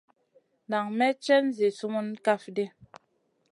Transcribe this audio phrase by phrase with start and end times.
[0.69, 2.65] Nan may cèn zi sumun kaf ɗi.